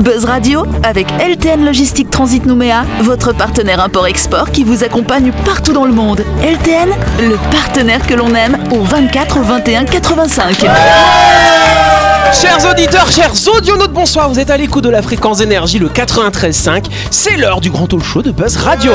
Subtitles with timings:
[0.00, 5.84] Buzz Radio avec LTN Logistique Transit Nouméa, votre partenaire import-export qui vous accompagne partout dans
[5.84, 6.24] le monde.
[6.42, 6.88] LTN,
[7.20, 10.66] le partenaire que l'on aime au 24 21 85.
[12.32, 14.30] Chers auditeurs, chers audionautes, bonsoir.
[14.30, 16.86] Vous êtes à l'écoute de la fréquence énergie, le 93.5.
[17.10, 18.92] C'est l'heure du grand talk show de Buzz Radio.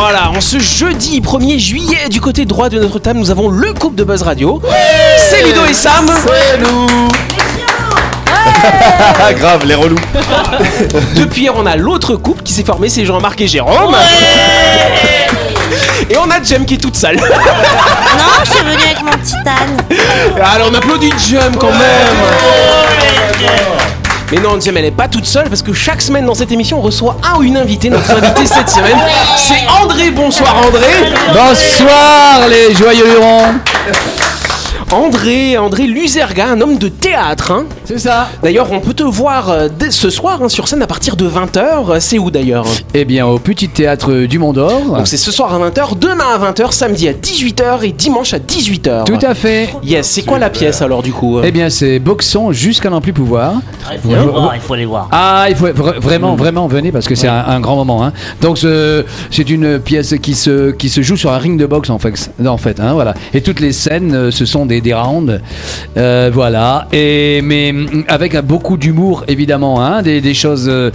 [0.00, 3.72] Voilà, en ce jeudi 1er juillet, du côté droit de notre table, nous avons le
[3.72, 4.62] couple de Buzz Radio.
[5.18, 6.08] C'est Ludo et Sam.
[6.24, 6.86] C'est nous
[9.40, 9.98] Grave, les relous.
[11.16, 13.96] Depuis hier, on a l'autre couple qui s'est formé, c'est Jean-Marc et Jérôme.
[16.08, 17.16] Et on a Jem qui est toute seule.
[17.16, 17.24] Non,
[18.44, 19.76] je suis venue avec mon petit âne.
[20.40, 22.16] Alors on applaudit Jem quand même.
[24.30, 26.78] Mais non, Jem, elle est pas toute seule parce que chaque semaine dans cette émission,
[26.78, 27.88] on reçoit un ou une invitée.
[27.88, 28.98] Notre invité cette semaine,
[29.38, 30.10] c'est André.
[30.10, 31.14] Bonsoir André.
[31.32, 33.54] Bonsoir les joyeux lurons
[34.90, 37.52] André, André Luzerga, un homme de théâtre.
[37.52, 37.66] hein.
[37.84, 40.86] C'est ça D'ailleurs, on peut te voir euh, dès ce soir hein, sur scène à
[40.86, 42.00] partir de 20h.
[42.00, 42.64] C'est où d'ailleurs?
[42.94, 44.80] Eh bien au petit théâtre du Mont d'Or.
[44.96, 48.38] Donc c'est ce soir à 20h, demain à 20h, samedi à 18h et dimanche à
[48.38, 49.04] 18h.
[49.04, 49.68] Tout à fait.
[49.84, 53.12] Yes, c'est quoi la pièce alors du coup Eh bien c'est boxon jusqu'à n'en plus
[53.12, 53.54] pouvoir.
[53.92, 55.08] Il faut les voir, il faut les voir.
[55.12, 58.04] Ah, il faut vra- vraiment, vraiment venez parce que c'est un, un grand moment.
[58.04, 58.12] hein.
[58.40, 61.90] Donc ce- c'est une pièce qui se, qui se joue sur un ring de boxe
[61.90, 62.30] en fait.
[62.46, 63.12] En fait hein, voilà.
[63.34, 65.40] Et toutes les scènes, euh, ce sont des, des rounds.
[65.96, 66.86] Euh, voilà.
[66.92, 69.84] Et, mais mm, avec beaucoup d'humour évidemment.
[69.84, 70.90] Hein, des, des, choses, euh,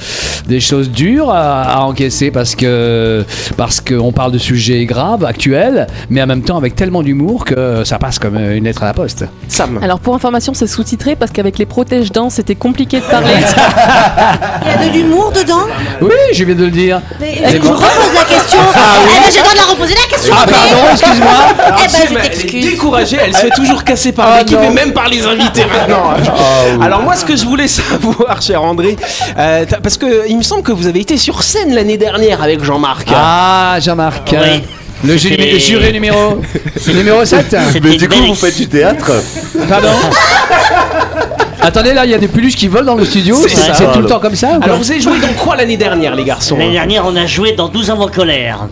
[0.48, 3.24] des choses dures à, à encaisser parce que
[3.58, 7.84] parce qu'on parle de sujets graves, actuels, mais en même temps avec tellement d'humour que
[7.84, 9.26] ça passe comme une lettre à la poste.
[9.48, 9.80] Sam.
[9.82, 13.34] Alors pour information, c'est sous-titré parce qu'avec les protèges-dents, c'était compliqué de parler.
[14.66, 15.66] Il y a de l'humour dedans.
[16.02, 17.02] Oui, je viens de le dire.
[17.20, 18.60] Mais je repose la question.
[18.74, 20.34] Eh ben, j'ai le droit de la reposer la question.
[20.38, 21.30] Ah pardon, excuse-moi.
[21.58, 22.66] Eh ben, je t'excuse.
[22.72, 24.70] découragée, elle se fait toujours casser par Ah, l'équipe non.
[24.70, 26.14] et même par les invités maintenant.
[26.82, 28.96] Alors moi, ce que je voulais savoir, cher André,
[29.38, 32.64] euh, parce que il me semble que vous avez été sur scène l'année dernière avec
[32.64, 33.08] Jean-Marc.
[33.16, 34.30] Ah, Jean-Marc.
[34.34, 34.38] Oui.
[34.38, 34.58] euh,
[35.06, 36.42] Le juré numéro,
[36.94, 39.12] numéro 7 C'était Mais du coup, vous faites du théâtre
[39.68, 39.90] Pardon
[41.62, 43.38] Attendez, là, il y a des peluches qui volent dans le studio.
[43.48, 46.26] C'est tout le temps comme ça Alors vous avez joué dans quoi l'année dernière, les
[46.26, 48.68] garçons L'année dernière, on a joué dans 12 ans en colère.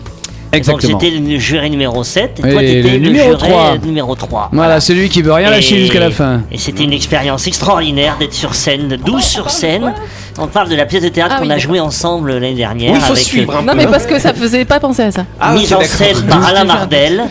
[0.52, 0.92] Exactement.
[0.92, 3.78] Donc j'étais le juré numéro 7 et Et toi t'étais le, numéro juré 3.
[3.84, 4.50] numéro 3.
[4.52, 6.42] Voilà, celui qui veut rien lâcher jusqu'à la fin.
[6.52, 9.94] Et c'était une expérience extraordinaire d'être sur scène, 12 sur scène.
[10.38, 11.70] On parle de la pièce de théâtre Ah qu'on oui, a d'accord.
[11.70, 12.92] joué ensemble l'année dernière.
[12.92, 13.78] Oui, il faut avec, suivre un non peu.
[13.78, 15.26] mais parce que ça faisait pas penser à ça.
[15.40, 17.24] Ah, mise en scène par Alain Mardel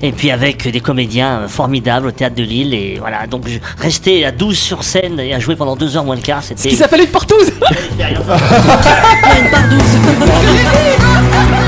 [0.00, 3.42] et puis avec des comédiens formidables au théâtre de Lille et voilà donc
[3.78, 6.50] rester à 12 sur scène et à jouer pendant 2 heures moins le quart Ce
[6.50, 7.50] c'était qui s'appelle une partouze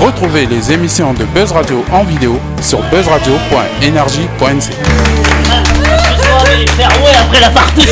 [0.00, 4.72] Retrouvez les émissions de Buzz Radio en vidéo sur buzzradio.energie.nc.
[6.76, 7.86] faire ouais après la partie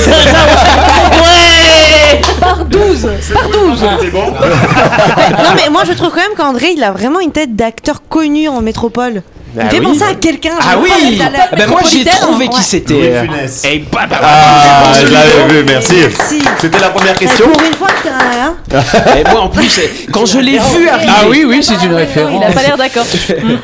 [1.21, 6.93] ouais Par 12 Par 12 Non, mais moi je trouve quand même qu'André il a
[6.93, 9.23] vraiment une tête d'acteur connu en métropole.
[9.57, 9.85] Il me fait oui.
[9.87, 10.51] penser à quelqu'un.
[10.61, 12.49] je Ah oui crois, il a l'air Ah ben Moi j'ai trouvé hein.
[12.49, 12.63] qui Ouais.
[12.63, 12.95] c'était.
[12.95, 15.95] Et bah, bah, bah, Ah, bah, je l'avais vu, merci.
[16.01, 16.43] Merci.
[16.61, 18.57] C'était la première Eh, question Pour une fois que hein
[19.19, 21.13] Et moi en plus, eh, quand je l'ai vu arriver.
[21.17, 22.45] Ah oui, oui, c'est une Il référence.
[22.45, 23.07] a pas l'air d'accord.
[23.29, 23.57] Lui,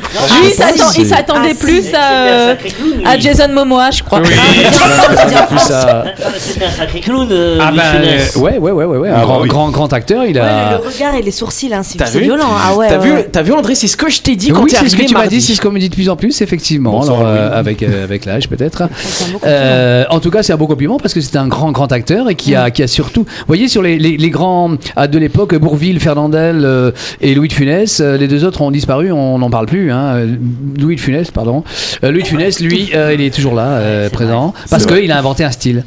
[0.45, 4.21] il s'attend- il s'attendait Ah, plus à, à Jason Momoa, je crois.
[5.49, 6.03] Plus ça.
[6.39, 9.45] c'était un sacré clown euh, Ah ben, euh, ouais, ouais, ouais, ouais, un Ah, grand,
[9.45, 10.25] grand, grand acteur.
[10.25, 10.71] Il a.
[10.71, 12.49] le, le regard et les sourcils, hein, c'est violent.
[12.57, 12.87] Ah ouais.
[12.89, 13.29] T'as vu, ouais.
[13.31, 15.01] t'as vu André, c'est ce que je t'ai dit quand oui, t'es c'est ce que
[15.01, 17.19] arrivé tu m'as dit, c'est ce qu'on me dit de plus en plus, effectivement, Bonsoir,
[17.19, 18.83] alors, euh, avec, euh, avec l'âge peut-être.
[19.45, 22.29] Euh, en tout cas, c'est un beau compliment parce que c'est un grand, grand acteur
[22.29, 25.17] et qui a, qui a surtout, vous voyez, sur les, les, les grands ah, de
[25.19, 26.91] l'époque, Bourville, Fernandel euh,
[27.21, 29.91] et Louis de Funès, euh, les deux autres ont disparu, on n'en parle plus.
[29.91, 30.25] Hein.
[30.79, 31.63] Louis de Funès, pardon.
[32.03, 35.17] Euh, Louis de Funès, lui, euh, il est toujours là, euh, présent, parce qu'il a
[35.17, 35.83] inventé un style.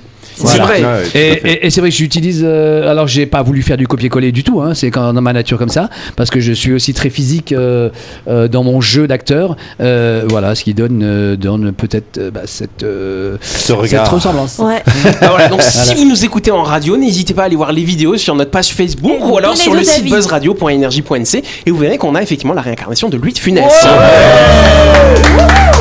[0.47, 0.83] C'est vrai.
[0.85, 1.41] Ouais, Et, fait.
[1.53, 2.43] et- et c'est vrai que j'utilise.
[2.45, 4.61] euh, alors, j'ai pas voulu faire du copier-coller du tout.
[4.61, 7.53] Hein, c'est quand dans ma nature comme ça, parce que je suis aussi très physique
[7.53, 7.91] euh,
[8.29, 9.57] euh, dans mon jeu d'acteur.
[9.81, 14.11] Euh, voilà, ce qui donne, euh, donne peut-être euh, bah, cette, euh, Ce cette regard.
[14.11, 14.59] ressemblance.
[14.59, 14.83] Ouais.
[15.21, 17.83] Ah, voilà, donc si vous nous écoutez en radio, n'hésitez pas à aller voir les
[17.85, 21.99] vidéos sur notre page Facebook Et ou alors sur le site buzzradio.energie.nc et vous verrez
[21.99, 23.65] qu'on a effectivement la réincarnation de Louis de Funès.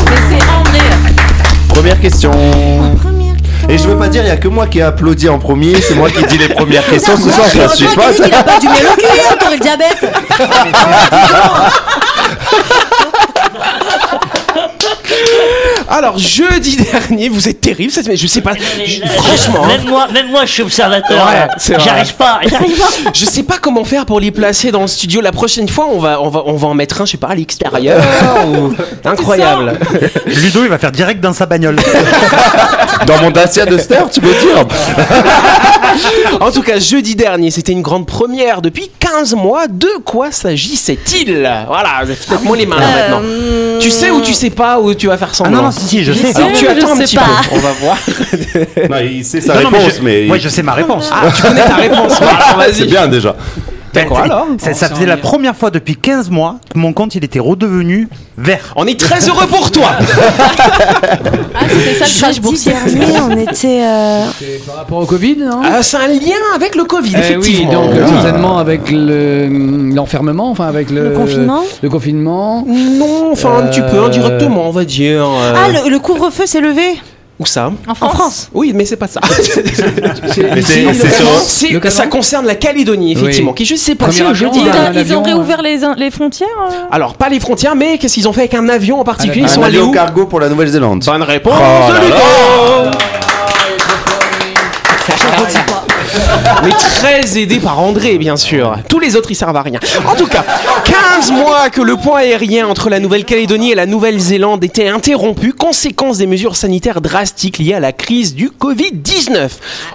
[0.09, 0.79] Mais c'est André.
[1.69, 2.31] Première question.
[3.69, 5.79] Et je veux pas dire, il y a que moi qui ai applaudi en premier,
[5.81, 7.17] c'est moi qui dis les premières questions.
[7.17, 8.13] Ce soir, je la suis Heureusement pas.
[8.23, 10.05] qu'il a pas hein, t'aurais le diabète.
[15.89, 18.17] Alors, jeudi dernier, vous êtes terrible cette semaine.
[18.17, 18.53] Je sais pas.
[18.85, 19.63] je- franchement.
[19.63, 19.67] hein.
[19.67, 21.25] Même moi, même moi, je suis observateur.
[21.25, 21.83] Ouais, vrai.
[21.83, 23.11] J'arrive pas, j'arrive pas.
[23.13, 25.21] Je sais pas comment faire pour les placer dans le studio.
[25.21, 27.27] La prochaine fois, on va, on va, on va en mettre un, je sais pas,
[27.29, 28.01] à l'extérieur.
[28.47, 28.73] ou-
[29.05, 29.79] Incroyable.
[30.25, 31.77] Ludo, il va faire direct dans sa bagnole.
[33.05, 34.65] Dans mon Dacia Duster, tu veux dire
[36.41, 39.67] En tout cas, jeudi dernier, c'était une grande première depuis 15 mois.
[39.67, 43.21] De quoi s'agissait-il Voilà, faites-moi les mains là, maintenant.
[43.79, 45.87] Tu sais ou tu sais pas où tu vas faire Ah semblant non, non, si,
[45.87, 46.35] si, je sais.
[46.35, 47.21] Alors tu je attends un petit pas.
[47.49, 47.97] peu, on va voir.
[48.89, 50.29] Non, il sait sa Non, non, mais réponse, je- mais.
[50.29, 51.09] Ouais, je sais ma réponse.
[51.13, 52.13] Ah, tu connais ta réponse.
[52.21, 52.39] Voilà,
[52.71, 52.87] C'est vas-y.
[52.87, 53.35] bien déjà.
[54.05, 57.23] Ben, alors ça, ça faisait la première fois depuis 15 mois que mon compte il
[57.23, 58.07] était redevenu
[58.37, 58.73] vert.
[58.75, 59.89] On est très heureux pour toi.
[61.59, 62.71] Ah, c'était ça le crash boursier.
[62.73, 63.81] dernier, on était.
[63.83, 65.61] euh, C'est par rapport au Covid, non?
[65.63, 67.71] Ah, c'est un lien avec le Covid, Eh oui, effectivement.
[67.73, 68.07] donc Ah.
[68.21, 72.63] certainement avec le- l'enfermement, enfin avec le, Le confinement Le confinement.
[72.67, 75.25] Non, enfin un petit peu Euh, indirectement, on va dire.
[75.25, 76.99] euh, Ah, le, le couvre-feu s'est levé?
[77.39, 78.01] Où ça En France.
[78.01, 78.49] en France.
[78.53, 79.21] Oui, mais c'est pas ça.
[80.55, 83.55] Mais c'est Le ça concerne la Calédonie, effectivement, Oui.
[83.57, 84.59] qui je sais pas Premier si avion, jeudi
[84.95, 88.27] Ils, ils ont réouvert les, les frontières euh Alors, pas les frontières, mais qu'est-ce qu'ils
[88.27, 90.49] ont fait avec un avion en particulier Ils Un sont allés où cargo pour la
[90.49, 91.03] Nouvelle-Zélande.
[91.05, 92.91] Bonne réponse Oh là
[96.63, 98.77] Mais très aidé par André, bien sûr.
[98.89, 99.79] Tous les autres, ils servent à rien.
[100.07, 100.43] En tout cas,
[101.15, 106.17] 15 mois que le pont aérien entre la Nouvelle-Calédonie et la Nouvelle-Zélande était interrompu, conséquence
[106.17, 109.49] des mesures sanitaires drastiques liées à la crise du Covid-19.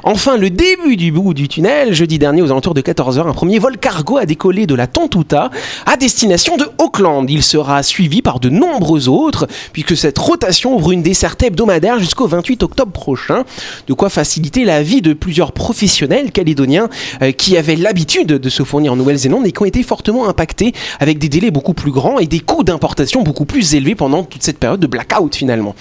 [0.05, 3.59] Enfin, le début du bout du tunnel, jeudi dernier aux alentours de 14h, un premier
[3.59, 5.51] vol cargo a décollé de la Tontuta
[5.87, 7.29] à destination de Auckland.
[7.29, 12.27] Il sera suivi par de nombreux autres, puisque cette rotation ouvre une desserte hebdomadaire jusqu'au
[12.27, 13.45] 28 octobre prochain.
[13.89, 16.89] De quoi faciliter la vie de plusieurs professionnels calédoniens
[17.23, 20.73] euh, qui avaient l'habitude de se fournir en Nouvelle-Zélande et qui ont été fortement impactés
[21.01, 24.43] avec des délais beaucoup plus grands et des coûts d'importation beaucoup plus élevés pendant toute
[24.43, 25.75] cette période de blackout finalement.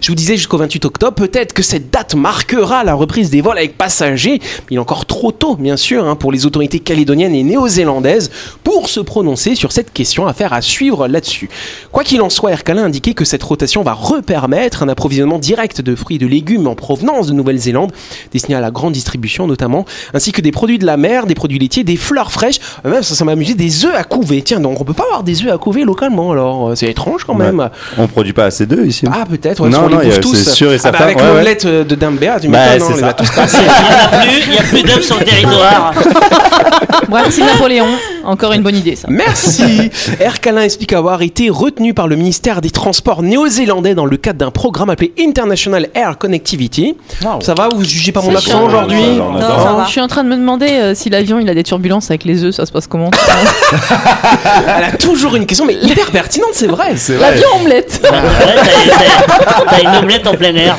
[0.00, 3.58] Je vous disais jusqu'au 28 octobre, peut-être que cette date marquera la reprise des vols
[3.58, 4.40] avec passagers.
[4.70, 8.30] Il est encore trop tôt, bien sûr, hein, pour les autorités calédoniennes et néo-zélandaises
[8.64, 10.26] pour se prononcer sur cette question.
[10.26, 11.48] Affaire à suivre là-dessus.
[11.92, 15.80] Quoi qu'il en soit, Ercalin a indiqué que cette rotation va repermettre un approvisionnement direct
[15.80, 17.92] de fruits et de légumes en provenance de Nouvelle-Zélande,
[18.32, 19.77] destinés à la grande distribution notamment,
[20.14, 23.02] ainsi que des produits de la mer, des produits laitiers, des fleurs fraîches, euh, même
[23.02, 24.42] ça, ça m'a amusé, des œufs à couver.
[24.42, 27.24] Tiens, donc on peut pas avoir des œufs à couver localement, alors euh, c'est étrange
[27.24, 27.68] quand même.
[27.98, 29.06] On produit pas assez d'eux ici.
[29.10, 30.34] Ah peut-être, ouais, Non, qu'on non, les il y a- bouffe tous.
[30.36, 31.28] c'est sûr et Ah, bah, certain, avec ouais, ouais.
[31.30, 33.08] l'omelette euh, de Dambéa, tu Bah, m'étonnes, c'est les ça.
[33.08, 33.56] a tous passés.
[33.62, 35.92] Il n'y a plus, il n'y a plus d'œufs sur le territoire.
[37.08, 37.86] Bref, c'est Napoléon.
[38.24, 39.08] Encore une bonne idée, ça.
[39.10, 39.90] Merci.
[40.20, 44.38] Air Calin explique avoir été retenu par le ministère des Transports néo-zélandais dans le cadre
[44.38, 46.96] d'un programme appelé International Air Connectivity.
[47.40, 48.66] Ça va Vous jugez pas mon C'est accent chiant.
[48.66, 49.84] aujourd'hui Non, Non, ça va.
[49.84, 52.24] Je suis en train de me demander euh, si l'avion il a des turbulences avec
[52.24, 53.10] les œufs, ça se passe comment
[54.78, 56.94] Elle a toujours une question, mais hyper pertinente, c'est vrai.
[57.20, 60.76] L'avion omelette Ouais, t'as- une omelette en plein air.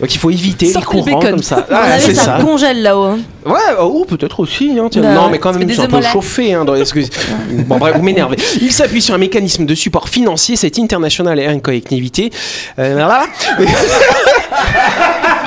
[0.00, 1.30] Donc il faut éviter les Sortez le courants bacon.
[1.36, 1.66] comme ça.
[1.70, 2.38] Ah, c'est ça, ça.
[2.42, 3.04] congèle là-haut.
[3.04, 3.18] hein.
[3.46, 4.76] Ouais, oh, peut-être aussi.
[4.78, 5.00] Hein, tiens.
[5.02, 6.52] Bah non, mais quand même, c'est un peu chauffé.
[6.52, 6.74] Hein, dans,
[7.66, 8.36] Bon, bref, vous m'énervez.
[8.60, 12.30] Il s'appuie sur un mécanisme de support financier, cette International Air Connectivity.
[12.78, 13.22] Euh, voilà.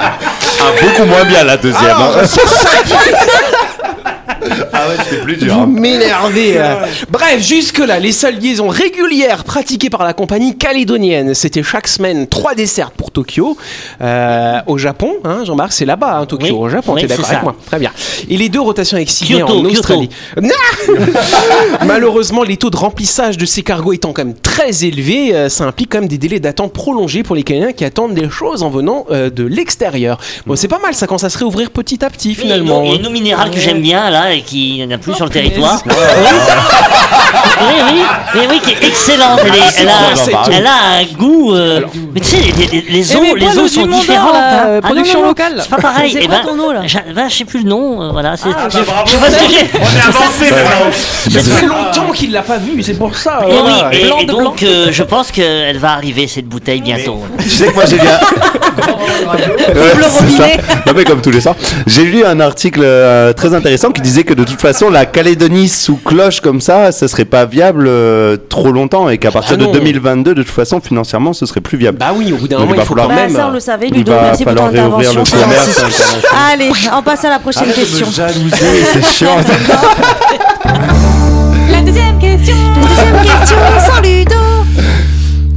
[0.02, 1.86] Ah, beaucoup moins bien la deuxième.
[1.86, 2.26] Alors, hein.
[4.82, 5.54] Ah ouais, c'était plus dur.
[5.56, 5.68] Vous hein.
[5.68, 6.54] m'énervez.
[6.58, 6.76] euh.
[7.10, 12.56] Bref, jusque-là, les seules liaisons régulières pratiquées par la compagnie calédonienne, c'était chaque semaine trois
[12.56, 13.58] desserts pour Tokyo.
[14.02, 16.52] Euh, au Japon, hein, Jean-Marc, c'est là-bas, hein, Tokyo, Oui.
[16.52, 17.44] au Japon, Oui, tu es d'accord c'est avec ça.
[17.52, 17.92] moi Très bien.
[18.30, 19.72] Et les deux rotations avec Sydney Kyoto, en Kyoto.
[19.80, 20.10] Australie.
[21.86, 25.66] Malheureusement, les taux de remplissage de ces cargos étant quand même très élevés, euh, ça
[25.66, 28.70] implique quand même des délais d'attente prolongés pour les Canadiens qui attendent des choses en
[28.70, 30.20] venant euh, de l'extérieur.
[30.46, 32.84] Bon, c'est pas mal ça quand ça se réouvrir petit à petit finalement.
[32.84, 34.98] Il y a une eau minérale que j'aime bien là et qui n'y en a
[34.98, 35.82] plus sur le territoire.
[35.86, 35.94] oui,
[37.92, 38.02] oui,
[38.36, 39.40] oui, oui, qui est excellente.
[39.46, 41.54] Elle, est- elle a, elle a un goût.
[41.54, 41.82] euh,
[42.14, 44.34] mais tu sais, les, les- les Eh, eaux, mais les pas eaux l'eau sont différentes.
[44.34, 44.66] là, hein.
[44.68, 45.54] euh, Ah, non, production non, locale.
[45.62, 46.12] C'est pas pareil.
[46.14, 46.82] C'est Eh quoi ben, ton eau, là
[47.16, 48.02] ben, je sais plus le nom.
[48.02, 48.38] euh, voilà.
[48.38, 49.66] c'est- Ah, je- bah, je vois ce que j'ai.
[49.74, 50.92] On est avancé maintenant.
[51.32, 53.40] Ça fait longtemps qu'il l'a pas vu, c'est pour ça.
[53.48, 53.90] Et, voilà.
[53.92, 57.24] oui, et, et donc euh, je pense qu'elle va arriver cette bouteille bientôt.
[57.42, 58.08] Tu sais que moi j'ai lu
[58.82, 59.74] un...
[59.74, 60.44] Ouais, c'est ça.
[60.88, 61.56] Non, mais comme tous les soirs.
[61.88, 65.70] J'ai lu un article euh, très intéressant qui disait que de toute façon la Calédonie
[65.70, 69.62] sous cloche comme ça, ça serait pas viable euh, trop longtemps et qu'à partir Ah
[69.62, 69.72] de non.
[69.72, 71.98] 2022 de toute façon financièrement ce serait plus viable.
[72.00, 73.60] Bah oui, au bout d'un moment, il va faut falloir- quand Bah, ça, on le
[73.60, 74.12] savait, Il Ludo.
[74.12, 75.24] va Merci pour ton intervention.
[75.24, 75.84] le commerce.
[76.52, 78.08] Allez, on passe à la prochaine question.
[78.12, 79.38] jalouser, c'est chiant.
[81.72, 84.36] La deuxième question Deuxième question, sans Ludo.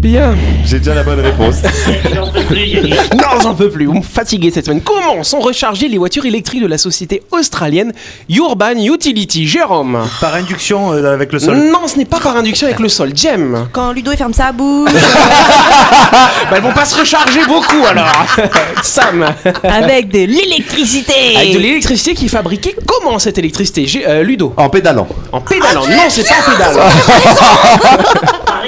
[0.03, 0.35] Bien.
[0.65, 1.59] J'ai déjà la bonne réponse.
[2.49, 3.15] Plus, Yannick.
[3.15, 3.87] Non, j'en peux plus.
[3.87, 4.81] Vous me fatiguez cette semaine.
[4.81, 7.93] Comment sont rechargées les voitures électriques de la société australienne
[8.29, 11.57] Urban Utility Jérôme Par induction euh, avec le sol.
[11.57, 13.13] Non, ce n'est pas par induction avec le sol.
[13.15, 14.91] Jem Quand Ludo il ferme sa bouche.
[16.13, 18.27] bah, Elles vont pas se recharger beaucoup alors.
[18.83, 19.25] Sam
[19.63, 21.37] avec de l'électricité.
[21.37, 23.87] Avec de l'électricité qui est fabriquée comment cette électricité?
[23.87, 25.07] J'ai- euh, Ludo En pédalant.
[25.31, 26.89] En pédalant Non, c'est pas en pédalant.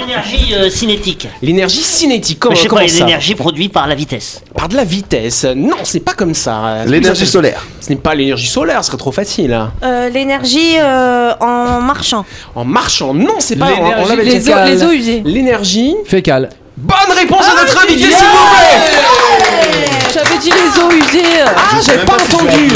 [0.06, 1.28] L'énergie euh, cinétique.
[1.42, 4.42] L'énergie cinétique, comment, Je sais comment pas, ça l'énergie produite par la vitesse.
[4.54, 5.44] Par de la vitesse.
[5.56, 6.84] Non, c'est pas comme ça.
[6.86, 7.64] L'énergie solaire.
[7.80, 9.52] Ce n'est pas l'énergie solaire, ce serait trop facile.
[9.52, 9.72] hein.
[9.82, 12.24] Euh, L'énergie euh, en marchant.
[12.54, 13.68] En marchant, non, c'est pas.
[13.78, 15.22] on- on Les eaux, les eaux usées.
[15.24, 15.94] L'énergie.
[16.06, 16.50] Fécal.
[16.76, 21.24] Bonne réponse Ah, de notre invité, s'il vous plaît J'avais dit les eaux usées.
[21.44, 22.68] Ah, j'avais pas entendu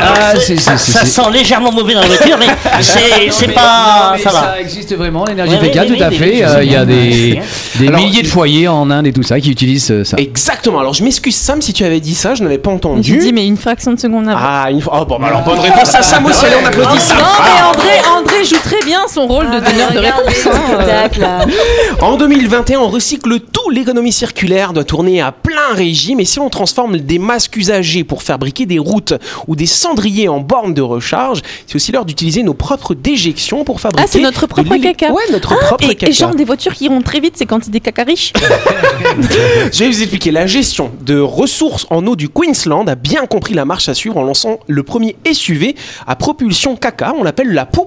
[0.00, 2.46] Ah, ça, sent légèrement mauvais dans la voiture, mais
[2.80, 4.12] c'est c'est pas.
[4.16, 4.40] Mais Ça va.
[4.40, 6.44] ça existe vraiment, l'énergie Ouais, oui, tout à fait.
[6.44, 7.40] Euh, Il y a des,
[7.76, 10.16] des Alors, milliers de foyers en Inde et tout ça qui utilisent euh, ça.
[10.18, 13.18] Exactement, alors je m'excuse Sam si tu avais dit ça, je n'avais pas J'ai entendu.
[13.18, 14.38] dit, mais une fraction de seconde avant.
[14.42, 14.98] Ah, une fois.
[15.02, 17.18] Oh, bon, bah alors bonne réponse à Sam aussi, allez, on applaudit Sam.
[17.18, 17.68] Non, mais Ah.
[17.68, 18.00] André,
[18.38, 20.46] André joue très bien son rôle de donneur de réponse.
[20.46, 22.00] hein, euh.
[22.00, 23.70] En 2021, on recycle tout.
[23.70, 26.20] L'économie circulaire doit tourner à plein régime.
[26.20, 29.14] Et si on transforme des masques usagés pour fabriquer des routes
[29.48, 33.80] ou des cendriers en bornes de recharge, c'est aussi l'heure d'utiliser nos propres déjections pour
[33.80, 34.04] fabriquer.
[34.06, 35.10] Ah, c'est notre propre caca.
[35.12, 36.10] Ouais, notre Ah, propre et, caca.
[36.10, 38.32] et genre des voitures qui iront très vite, c'est quand c'est des caca riches.
[39.72, 40.30] Je vais vous expliquer.
[40.30, 44.16] La gestion de ressources en eau du Queensland a bien compris la marche à suivre
[44.16, 45.74] en lançant le premier SUV
[46.06, 47.14] à propulsion caca.
[47.18, 47.84] On l'appelle la Poo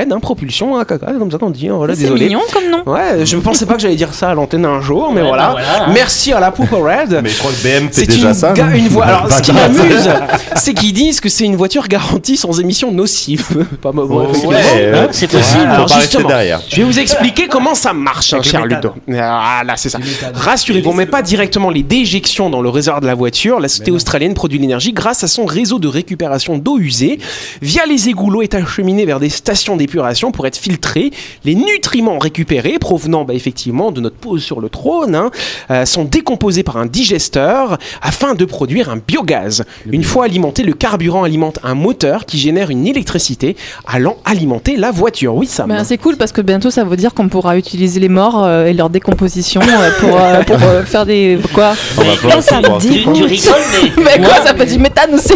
[0.00, 1.68] Hein, propulsion à caca, comme ça qu'on dit.
[1.68, 2.26] hein, Voilà, c'est désolé.
[2.26, 2.82] mignon comme nom.
[2.92, 5.28] Ouais, je ne pensais pas que j'allais dire ça à l'antenne un jour, mais Ouais,
[5.28, 5.54] voilà.
[5.54, 5.92] bah voilà.
[5.92, 7.20] Merci à la Pooper Red.
[7.22, 8.52] Mais je crois que BM fait C'est déjà une, ça.
[8.52, 9.04] ga- une voie.
[9.06, 10.10] Alors, ce qui m'amuse,
[10.56, 13.46] c'est qu'ils disent que c'est une voiture garantie sans émissions nocives.
[13.82, 15.08] Pas bon, Oh, ouais, Hein, ouais.
[15.12, 15.66] c'est possible.
[15.68, 16.60] Alors, justement, derrière.
[16.68, 18.64] je vais vous expliquer comment ça marche, hein, cher.
[18.66, 18.90] Ludo.
[19.18, 19.98] Ah, là, c'est ça.
[20.34, 23.60] Rassurez-vous, on met pas directement les déjections dans le réservoir de la voiture.
[23.60, 27.18] La société australienne produit l'énergie grâce à son réseau de récupération d'eau usée.
[27.62, 31.10] Via les égouts, l'eau est acheminée vers des stations d'épuration pour être filtrée.
[31.44, 35.30] Les nutriments récupérés, provenant bah, effectivement de notre pose sur le trône, hein,
[35.70, 39.64] euh, sont décomposés par un digesteur afin de produire un biogaz.
[39.90, 44.90] Une fois alimenté, le carburant alimente un moteur qui génère une électricité allant alimenter la
[44.90, 45.34] voiture.
[45.34, 45.66] Oui, ça.
[45.66, 48.66] Ben, c'est cool parce que bientôt ça veut dire qu'on pourra utiliser les morts euh,
[48.66, 51.38] et leur décomposition euh, pour, euh, pour euh, faire des.
[51.52, 51.74] Quoi?
[52.40, 54.04] Ça me Tu, tu rigoles, mais.
[54.04, 55.34] Mais moi, quoi, ça peut du méthane aussi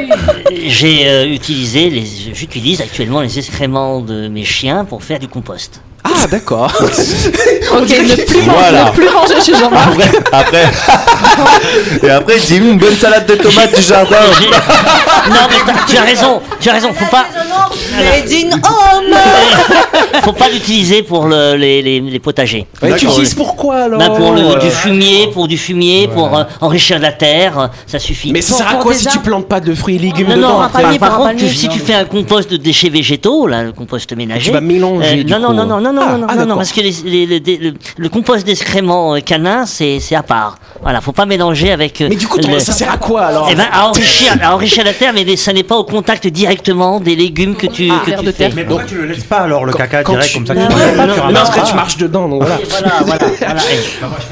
[0.68, 5.80] J'ai euh, utilisé, les, j'utilise actuellement les excréments de mes chiens pour faire du compost.
[6.04, 6.72] Ah, d'accord.
[6.80, 8.84] Ok, ne plus, Voilà.
[8.86, 9.88] ne plus manger chez Jean-Marc.
[9.92, 10.64] Après, après,
[12.06, 14.16] et après, j'ai eu une bonne salade de tomates du jardin.
[15.28, 17.24] Non, mais tu as raison, tu as raison, faut pas.
[17.98, 19.16] Mais d'une homme
[20.22, 22.66] faut pas l'utiliser pour le- les, les- les potagers.
[22.80, 23.10] Ouais, tu D'accord.
[23.10, 27.00] utilises pourquoi alors Ben, pour le- euh, du fumier, pour du fumier, pour euh, enrichir
[27.00, 28.30] la terre, euh, ça suffit.
[28.30, 30.60] Mais ça sert à quoi si tu plantes pas de fruits et légumes non, dedans
[30.62, 33.72] non, par, par contre, tu- si tu fais un compost de déchets végétaux, là, le
[33.72, 34.44] compost ménager.
[34.46, 36.40] Tu vas mélanger, du non, non, non, non, non, non, Ah, non, non, ah, non,
[36.42, 36.56] d'accord.
[36.58, 40.22] parce que les- les- les- les- le, le compost d'excréments euh, canins, c'est c'est à
[40.22, 40.56] part.
[40.82, 42.00] Voilà, faut pas mélanger avec.
[42.00, 44.54] euh, Mais du coup, le- ça sert à quoi alors eh ben, à enrichir, à
[44.54, 48.02] enrichir la terre, mais ça n'est pas au contact directement des légumes que tu, Ah,
[48.04, 48.50] que tu de fais.
[48.54, 50.66] Mais pourquoi tu le laisses pas alors le caca quand direct tu- comme ça Non,
[50.68, 52.58] tu non, le non, tu non, marches dedans, donc voilà.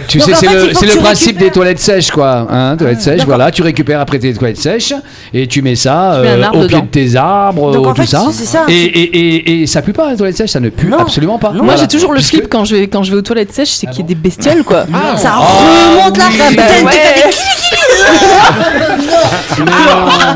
[0.08, 2.46] Tu sais, c'est le, que principe des toilettes sèches, quoi.
[2.50, 4.92] Hein, toilettes sèches, voilà, tu récupères après tes toilettes sèches
[5.32, 8.26] et tu mets ça euh, au pied de tes arbres, tout ça.
[8.68, 10.98] Et, ça pue pas, les toilettes sèches, ça ne pue Non.
[10.98, 11.52] absolument pas.
[11.64, 11.72] Non.
[11.72, 11.80] Moi Voilà.
[11.80, 13.86] j'ai toujours le Puisque- flip quand je vais, quand je vais aux toilettes sèches, c'est
[13.88, 14.84] qu'il y a des bestioles quoi.
[15.16, 17.30] Ça remonte là, Bah putain, ouais.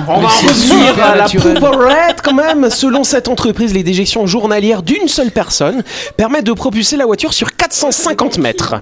[0.09, 2.71] On va c'est revenir à la Red quand même.
[2.71, 5.83] Selon cette entreprise, les déjections journalières d'une seule personne
[6.17, 8.77] permettent de propulser la voiture sur 450 mètres.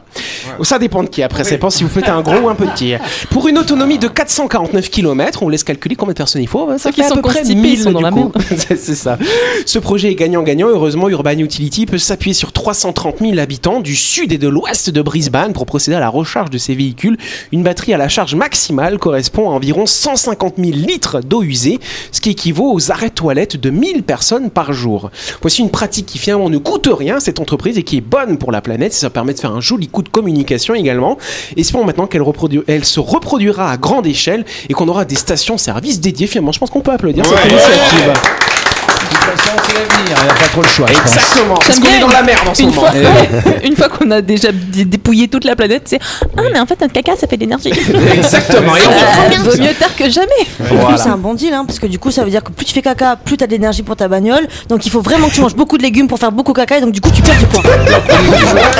[0.63, 2.95] Ça dépend de qui après, ça dépend si vous faites un gros ou un petit.
[3.31, 6.69] Pour une autonomie de 449 km, on laisse calculer combien de personnes il faut.
[6.73, 8.11] Ça Ceux qui fait à sont peu près constipés, 1000 ils sont dans du la
[8.11, 8.33] merde.
[8.69, 9.19] C'est ça.
[9.65, 10.69] Ce projet est gagnant-gagnant.
[10.69, 15.03] Heureusement, Urban Utility peut s'appuyer sur 330 000 habitants du sud et de l'ouest de
[15.03, 17.17] Brisbane pour procéder à la recharge de ces véhicules.
[17.51, 21.81] Une batterie à la charge maximale correspond à environ 150 000 litres d'eau usée,
[22.13, 25.11] ce qui équivaut aux arrêts toilettes de 1000 personnes par jour.
[25.41, 28.37] Voici une pratique qui finalement ne coûte rien à cette entreprise et qui est bonne
[28.37, 28.93] pour la planète.
[28.93, 31.17] Ça permet de faire un joli coup de communication également.
[31.57, 32.23] Espérons maintenant qu'elle
[32.67, 36.27] elle se reproduira à grande échelle et qu'on aura des stations-service dédiées.
[36.27, 38.56] Finalement, je pense qu'on peut applaudir cette initiative.
[38.99, 40.87] Toute façon, c'est l'avenir, il n'y a pas trop le choix.
[40.89, 41.55] Exactement.
[41.55, 42.81] Parce qu'on est dans une- la merde en ce Une moment.
[42.83, 45.99] fois, ouais, une fois qu'on a déjà dé- dépouillé toute la planète, c'est
[46.37, 47.71] Ah, mais en fait, notre caca, ça fait de l'énergie.
[48.15, 48.77] Exactement.
[48.77, 50.27] Et on Euh, vaut mieux tard que jamais.
[50.61, 52.51] Du coup, C'est un bon deal, hein, parce que du coup, ça veut dire que
[52.51, 54.47] plus tu fais caca, plus tu as de l'énergie pour ta bagnole.
[54.69, 56.81] Donc il faut vraiment que tu manges beaucoup de légumes pour faire beaucoup caca, et
[56.81, 57.63] donc du coup, tu perds du poids.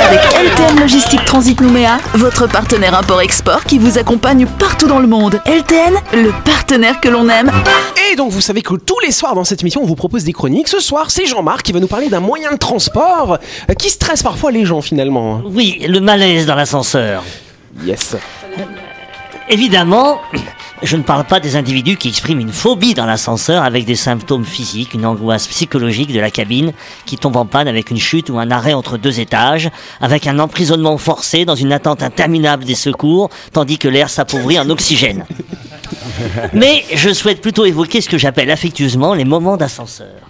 [0.07, 5.39] Avec LTN Logistique Transit Nouméa, votre partenaire import-export qui vous accompagne partout dans le monde.
[5.45, 7.51] LTN, le partenaire que l'on aime.
[8.11, 10.33] Et donc vous savez que tous les soirs dans cette émission on vous propose des
[10.33, 10.67] chroniques.
[10.67, 13.37] Ce soir c'est Jean-Marc qui va nous parler d'un moyen de transport
[13.69, 15.41] euh, qui stresse parfois les gens finalement.
[15.45, 17.23] Oui, le malaise dans l'ascenseur.
[17.85, 18.15] Yes.
[19.49, 20.19] Évidemment,
[20.83, 24.45] je ne parle pas des individus qui expriment une phobie dans l'ascenseur avec des symptômes
[24.45, 26.73] physiques, une angoisse psychologique de la cabine
[27.05, 29.69] qui tombe en panne avec une chute ou un arrêt entre deux étages,
[30.01, 34.69] avec un emprisonnement forcé dans une attente interminable des secours, tandis que l'air s'appauvrit en
[34.69, 35.25] oxygène.
[36.53, 40.29] Mais je souhaite plutôt évoquer ce que j'appelle affectueusement les moments d'ascenseur.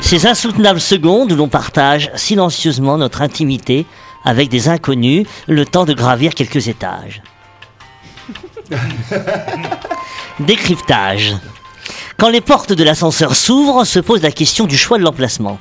[0.00, 3.84] Ces insoutenables secondes où l'on partage silencieusement notre intimité
[4.24, 7.22] avec des inconnus le temps de gravir quelques étages.
[10.40, 11.36] Décryptage.
[12.18, 15.58] Quand les portes de l'ascenseur s'ouvrent, se pose la question du choix de l'emplacement.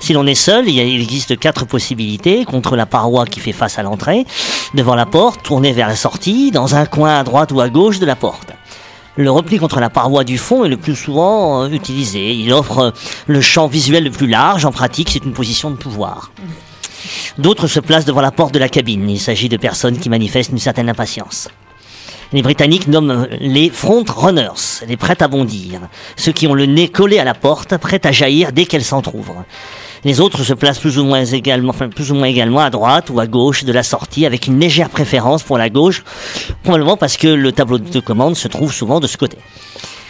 [0.00, 2.44] Si l'on est seul, il existe quatre possibilités.
[2.44, 4.26] Contre la paroi qui fait face à l'entrée,
[4.74, 7.98] devant la porte, tourné vers la sortie, dans un coin à droite ou à gauche
[7.98, 8.52] de la porte.
[9.16, 12.34] Le repli contre la paroi du fond est le plus souvent euh, utilisé.
[12.34, 12.90] Il offre euh,
[13.26, 14.64] le champ visuel le plus large.
[14.64, 16.30] En pratique, c'est une position de pouvoir.
[17.36, 19.10] D'autres se placent devant la porte de la cabine.
[19.10, 21.48] Il s'agit de personnes qui manifestent une certaine impatience.
[22.30, 25.80] Les Britanniques nomment les front runners, les prêts à bondir,
[26.14, 29.44] ceux qui ont le nez collé à la porte, prêts à jaillir dès qu'elle s'entr'ouvre.
[30.04, 33.08] Les autres se placent plus ou moins également, enfin, plus ou moins également à droite
[33.08, 36.04] ou à gauche de la sortie, avec une légère préférence pour la gauche,
[36.64, 39.38] probablement parce que le tableau de commande se trouve souvent de ce côté.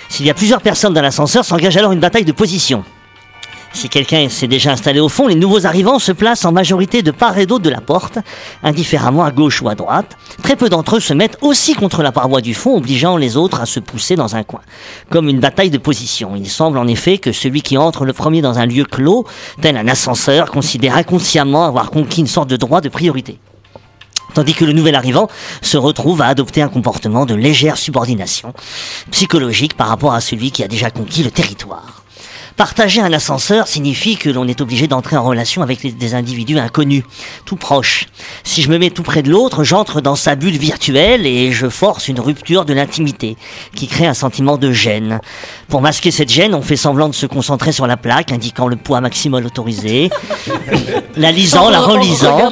[0.09, 2.83] S'il y a plusieurs personnes dans l'ascenseur, s'engage alors une bataille de position.
[3.73, 7.11] Si quelqu'un s'est déjà installé au fond, les nouveaux arrivants se placent en majorité de
[7.11, 8.19] part et d'autre de la porte,
[8.63, 10.17] indifféremment à gauche ou à droite.
[10.43, 13.61] Très peu d'entre eux se mettent aussi contre la paroi du fond, obligeant les autres
[13.61, 14.61] à se pousser dans un coin.
[15.11, 16.33] Comme une bataille de position.
[16.35, 19.27] Il semble en effet que celui qui entre le premier dans un lieu clos,
[19.61, 23.39] tel un ascenseur, considère inconsciemment avoir conquis une sorte de droit de priorité
[24.35, 25.29] tandis que le nouvel arrivant
[25.63, 28.53] se retrouve à adopter un comportement de légère subordination
[29.11, 31.98] psychologique par rapport à celui qui a déjà conquis le territoire.
[32.59, 36.59] Partager un ascenseur signifie que l'on est obligé d'entrer en relation avec les- des individus
[36.59, 37.05] inconnus,
[37.45, 38.07] tout proches.
[38.43, 41.69] Si je me mets tout près de l'autre, j'entre dans sa bulle virtuelle et je
[41.69, 43.37] force une rupture de l'intimité,
[43.77, 45.21] qui crée un sentiment de gêne.
[45.69, 48.75] Pour masquer cette gêne, on fait semblant de se concentrer sur la plaque, indiquant le
[48.75, 50.11] poids maximal autorisé,
[51.17, 52.50] la lisant, la relisant,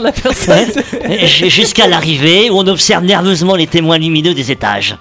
[1.49, 4.97] jusqu'à l'arrivée où on observe nerveusement les témoins lumineux des étages.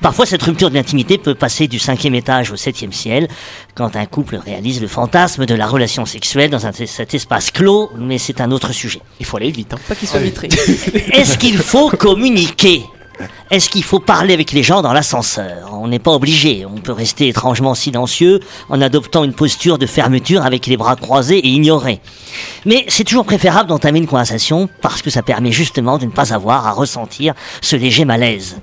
[0.00, 3.28] Parfois, cette rupture de l'intimité peut passer du cinquième étage au septième ciel,
[3.74, 7.90] quand un couple réalise le fantasme de la relation sexuelle dans un, cet espace clos,
[7.98, 9.00] mais c'est un autre sujet.
[9.18, 9.74] Il faut aller vite.
[9.74, 9.78] Hein.
[9.88, 10.48] Pas qu'il soit vitré.
[11.12, 12.82] Est-ce qu'il faut communiquer?
[13.50, 15.70] Est-ce qu'il faut parler avec les gens dans l'ascenseur?
[15.72, 20.44] On n'est pas obligé, on peut rester étrangement silencieux en adoptant une posture de fermeture
[20.44, 22.00] avec les bras croisés et ignorer.
[22.64, 26.32] Mais c'est toujours préférable d'entamer une conversation parce que ça permet justement de ne pas
[26.32, 28.56] avoir à ressentir ce léger malaise.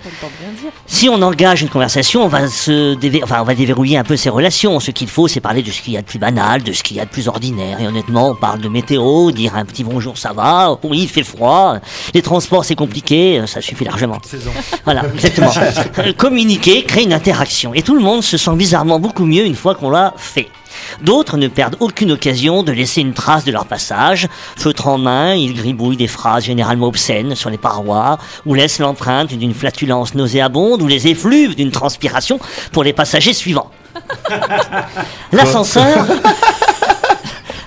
[0.85, 4.15] Si on engage une conversation, on va se déver- enfin, on va déverrouiller un peu
[4.15, 4.79] ses relations.
[4.79, 6.83] Ce qu'il faut, c'est parler de ce qu'il y a de plus banal, de ce
[6.83, 7.79] qu'il y a de plus ordinaire.
[7.81, 10.77] Et honnêtement, on parle de météo, dire un petit bonjour, ça va.
[10.83, 11.77] Oui, il fait froid.
[12.13, 13.41] Les transports, c'est compliqué.
[13.47, 14.17] Ça suffit largement.
[14.85, 15.51] Voilà, exactement.
[16.17, 17.73] Communiquer, créer une interaction.
[17.73, 20.49] Et tout le monde se sent bizarrement beaucoup mieux une fois qu'on l'a fait.
[21.01, 24.27] D'autres ne perdent aucune occasion de laisser une trace de leur passage.
[24.55, 29.33] Feutre en main, ils gribouillent des phrases généralement obscènes sur les parois, ou laissent l'empreinte
[29.33, 32.39] d'une flatulence nauséabonde, ou les effluves d'une transpiration
[32.71, 33.71] pour les passagers suivants.
[35.31, 36.05] L'ascenseur.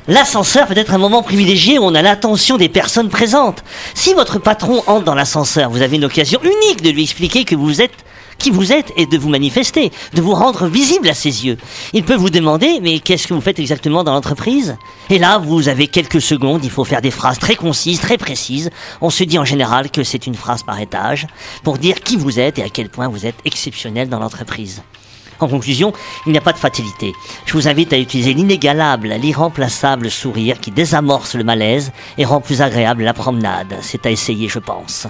[0.08, 3.62] L'ascenseur peut être un moment privilégié où on a l'attention des personnes présentes.
[3.94, 7.54] Si votre patron entre dans l'ascenseur, vous avez une occasion unique de lui expliquer qui
[7.54, 11.58] vous êtes et de vous manifester, de vous rendre visible à ses yeux.
[11.92, 14.76] Il peut vous demander, mais qu'est-ce que vous faites exactement dans l'entreprise?
[15.10, 18.70] Et là, vous avez quelques secondes, il faut faire des phrases très concises, très précises.
[19.02, 21.26] On se dit en général que c'est une phrase par étage,
[21.62, 24.82] pour dire qui vous êtes et à quel point vous êtes exceptionnel dans l'entreprise.
[25.40, 25.92] En conclusion,
[26.26, 27.14] il n'y a pas de fatalité.
[27.46, 32.62] Je vous invite à utiliser l'inégalable, l'irremplaçable sourire qui désamorce le malaise et rend plus
[32.62, 33.76] agréable la promenade.
[33.80, 35.06] C'est à essayer, je pense.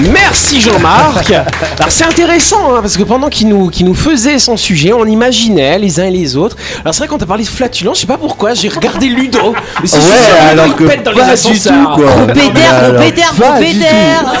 [0.00, 1.30] Merci Jean-Marc.
[1.30, 1.46] Alors
[1.88, 5.78] c'est intéressant hein, parce que pendant qu'il nous, qu'il nous faisait son sujet, on imaginait
[5.78, 6.56] les uns et les autres.
[6.82, 9.54] Alors c'est vrai quand t'as parlé de flatulence, je sais pas pourquoi, j'ai regardé Ludo.
[9.80, 11.72] Mais c'est Ouais, alors il que pète dans les pas du ascenseurs.
[11.94, 12.06] tout, quoi.
[12.10, 13.72] Gros pédère, Alors, gros pédère, pas gros du tout.
[13.78, 14.34] pédère.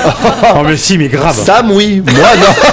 [0.56, 1.36] Oh, mais si, mais grave.
[1.36, 2.02] Sam, oui.
[2.04, 2.72] Moi, non.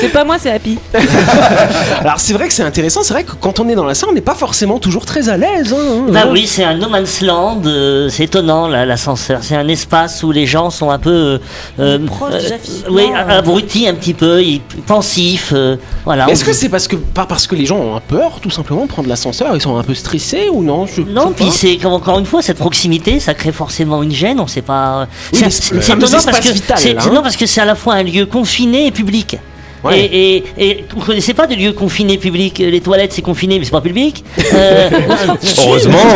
[0.00, 0.78] C'est pas moi, c'est Happy.
[2.00, 4.10] Alors c'est vrai que c'est intéressant, c'est vrai que quand on est dans la salle,
[4.10, 5.72] on n'est pas forcément toujours très à l'aise.
[5.72, 6.06] hein.
[6.10, 9.40] Bah oui, c'est un no man's land, euh, c'est étonnant là, l'ascenseur.
[9.42, 11.40] C'est un espace où les gens sont un peu.
[11.80, 13.38] euh, Proches, euh, déjà, physiquement, Oui, euh.
[13.38, 15.52] abrutis un petit peu, ils- pensifs.
[15.52, 16.26] euh, voilà.
[16.26, 18.50] Mais Est-ce que c'est parce que pas parce que les gens ont un peur tout
[18.50, 20.86] simplement de prendre l'ascenseur, ils sont un peu stressés ou non?
[20.86, 21.50] Je- Non, je sais puis pas.
[21.52, 24.38] c'est comme encore une fois cette proximité, ça crée forcément une gêne.
[24.40, 25.06] On sait pas.
[25.32, 27.00] Oui, c'est mais c'est- c'est le c'est fameux étonnant parce espace que vital, c'est hein.
[27.00, 29.36] c'est- non, parce que c'est à la fois un lieu confiné et public.
[29.84, 29.98] Ouais.
[30.00, 33.64] Et, et, et vous connaissez pas de lieu confiné public Les toilettes c'est confiné mais
[33.64, 34.24] c'est pas public.
[34.54, 34.90] Euh,
[35.58, 35.98] Heureusement.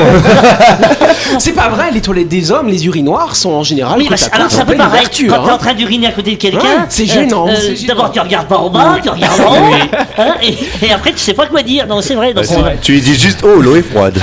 [1.38, 4.48] C'est pas vrai, les toilettes des hommes, les urinoirs sont en général Oui, bah, alors
[4.48, 5.00] côte, c'est en un peu pleine pareil.
[5.00, 5.54] ouverture, Quand t'es hein.
[5.54, 7.48] en train d'uriner à côté de quelqu'un, Ouais, c'est gênant.
[7.48, 7.88] euh, C'est gênant.
[7.94, 9.74] D'abord tu regardes pas au bas, tu regardes en haut,
[10.18, 11.86] hein, et, et après tu sais pas quoi dire.
[11.86, 12.34] Non, c'est vrai.
[12.34, 14.18] donc, on- Tu lui dis juste, oh, l'eau est froide.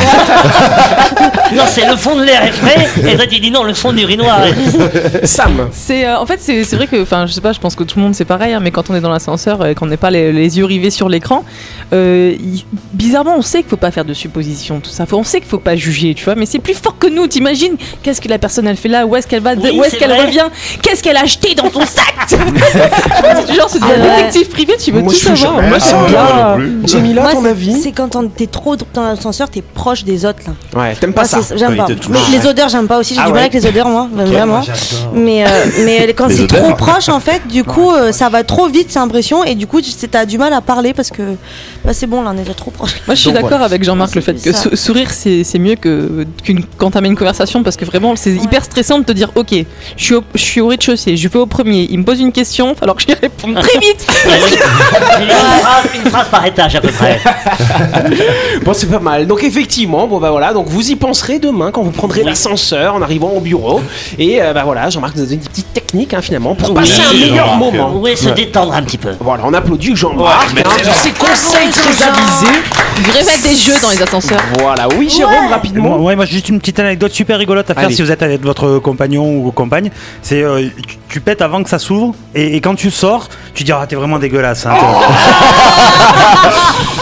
[1.55, 3.91] non, c'est le fond de l'air est frais, et toi tu dis non, le fond
[3.91, 4.41] de l'urinoir.
[4.45, 5.69] est- Sam.
[5.71, 7.83] C'est euh, en fait c'est c'est vrai que enfin je sais pas je pense que
[7.83, 9.97] tout le monde c'est pareil hein, mais quand on est dans l'ascenseur et qu'on n'est
[9.97, 11.43] pas les, les yeux rivés sur l'écran
[11.93, 12.35] euh,
[12.93, 15.05] bizarrement on sait qu'il faut pas faire de suppositions tout ça.
[15.05, 17.27] Faut- on sait qu'il faut pas juger tu vois mais c'est plus fort que nous.
[17.27, 19.05] T'imagines qu'est-ce que la personne elle fait là?
[19.05, 19.53] Où est-ce qu'elle va?
[19.55, 20.25] Oui, où est-ce c'est qu'elle vrai.
[20.25, 20.47] revient?
[20.81, 22.05] Qu'est-ce qu'elle a acheté dans ton sac?
[22.29, 23.93] C'est genre c'est Ah ouais.
[24.09, 25.55] un détective privé tu veux Moi, tout je suis savoir.
[25.57, 27.81] jamais- moi Ah, c'est ouais, là Jamila, Moi, ton c'est- avis?
[27.81, 30.79] c'est quand on- t'es trop dans l'ascenseur, t'es proche des autres là.
[30.81, 31.87] Ouais, t'aimes pas ça j'aime pas.
[32.31, 33.13] les odeurs, j'aime pas aussi.
[33.15, 34.61] J'ai Ah du mal avec les odeurs, moi, vraiment.
[35.13, 35.47] Mais, euh,
[35.85, 38.99] mais quand c'est trop proche, en fait, du coup, euh, ça va trop vite, c'est
[38.99, 39.43] l'impression.
[39.43, 41.21] Et du coup, tu- t'as du mal à parler parce que
[41.89, 42.91] bah, c'est bon, là, on est déjà trop proche.
[43.07, 44.75] Moi, je suis d'accord avec Jean-Marc le fait que ça.
[44.75, 48.99] sourire c'est c'est mieux que qu'une quand une conversation parce que vraiment c'est hyper stressant
[48.99, 49.55] de te dire ok
[49.97, 52.31] je suis au, je suis au rez-de-chaussée je vais au premier il me pose une
[52.31, 56.89] question alors que j'y réponds très vite une, phrase, une phrase par étage à peu
[56.89, 57.19] près.
[58.63, 59.25] Bon, c'est pas mal.
[59.25, 63.01] Donc effectivement, bon bah voilà, donc vous y penserez demain quand vous prendrez l'ascenseur en
[63.01, 63.81] arrivant au bureau.
[64.17, 66.75] Et euh, bah voilà, Jean-Marc nous a donné des petites techniques hein, finalement pour Oui,
[66.75, 67.93] passer un meilleur moment.
[67.95, 69.11] Oui, se détendre un petit peu.
[69.19, 71.71] Voilà, on applaudit Jean-Marc hein, pour ses conseils
[72.97, 75.97] il devrait mettre des jeux dans les ascenseurs Voilà, oui Jérôme, Moi, rapidement.
[75.97, 77.95] ouais, moi j'ai juste une petite anecdote super rigolote à faire Allez.
[77.95, 79.89] si vous êtes avec votre compagnon ou compagne.
[80.21, 83.63] C'est euh, tu, tu pètes avant que ça s'ouvre et, et quand tu sors, tu
[83.63, 84.65] dis ah t'es vraiment dégueulasse.
[84.65, 84.73] hein.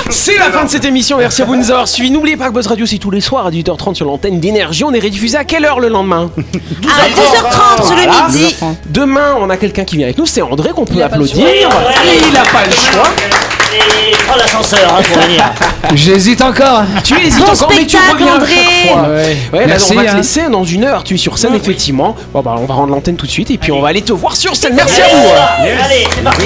[0.10, 2.10] C'est la fin de cette émission, merci à vous de nous avoir suivis.
[2.12, 4.86] N'oubliez pas que Buzz Radio c'est tous les soirs à 18h30 sur l'antenne d'énergie.
[4.86, 6.30] On est rediffusé à quelle heure le lendemain?
[6.38, 8.28] À 12h30 sur le Voilà.
[8.30, 8.56] midi.
[8.90, 11.46] Demain, on a quelqu'un qui vient avec nous, c'est André qu'on peut applaudir.
[11.46, 13.10] Il n'a pas le choix.
[13.78, 15.44] Et prends l'ascenseur hein, pour venir.
[15.94, 16.84] J'hésite encore.
[17.04, 18.54] Tu hésites Bon encore, mais tu spectacle, reviens André.
[18.56, 19.02] chaque fois.
[19.04, 19.16] Ouais.
[19.16, 20.18] Ouais, bah, Merci, on va te hein.
[20.18, 21.04] laisser dans une heure.
[21.04, 22.16] Tu es sur scène, effectivement.
[22.34, 24.14] Bon, bah, on va rendre l'antenne tout de suite et puis on va aller te
[24.14, 24.74] voir sur scène.
[24.76, 25.30] Merci à vous.
[25.84, 26.46] Allez, c'est parti.